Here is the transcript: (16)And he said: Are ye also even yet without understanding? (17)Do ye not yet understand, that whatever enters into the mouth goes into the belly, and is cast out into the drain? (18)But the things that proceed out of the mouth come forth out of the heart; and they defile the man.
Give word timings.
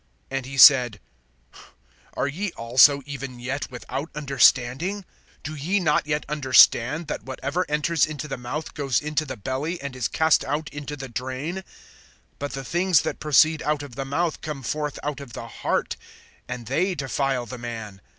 (16)And 0.31 0.45
he 0.45 0.57
said: 0.57 0.99
Are 2.15 2.27
ye 2.27 2.51
also 2.53 3.03
even 3.05 3.39
yet 3.39 3.69
without 3.69 4.09
understanding? 4.15 5.05
(17)Do 5.43 5.61
ye 5.61 5.79
not 5.79 6.07
yet 6.07 6.25
understand, 6.27 7.05
that 7.05 7.21
whatever 7.23 7.67
enters 7.69 8.07
into 8.07 8.27
the 8.27 8.35
mouth 8.35 8.73
goes 8.73 8.99
into 8.99 9.25
the 9.25 9.37
belly, 9.37 9.79
and 9.79 9.95
is 9.95 10.07
cast 10.07 10.43
out 10.43 10.69
into 10.73 10.95
the 10.95 11.07
drain? 11.07 11.63
(18)But 12.39 12.49
the 12.53 12.65
things 12.65 13.01
that 13.03 13.19
proceed 13.19 13.61
out 13.61 13.83
of 13.83 13.93
the 13.93 14.03
mouth 14.03 14.41
come 14.41 14.63
forth 14.63 14.97
out 15.03 15.19
of 15.19 15.33
the 15.33 15.47
heart; 15.47 15.97
and 16.47 16.65
they 16.65 16.95
defile 16.95 17.45
the 17.45 17.59
man. 17.59 18.01